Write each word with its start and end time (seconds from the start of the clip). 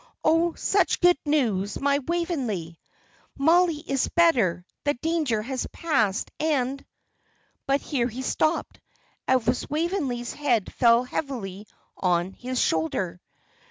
"Oh, 0.23 0.55
such 0.55 0.99
good 0.99 1.19
news, 1.27 1.79
my 1.79 1.99
Waveney! 1.99 2.79
Mollie 3.37 3.87
is 3.87 4.07
better; 4.09 4.65
the 4.83 4.95
danger 4.95 5.43
has 5.43 5.67
passed, 5.67 6.31
and" 6.39 6.83
But 7.67 7.81
here 7.81 8.07
he 8.07 8.23
stopped, 8.23 8.79
as 9.27 9.69
Waveney's 9.69 10.33
head 10.33 10.73
fell 10.73 11.03
heavily 11.03 11.67
on 11.97 12.33
his 12.33 12.59
shoulder. 12.59 13.21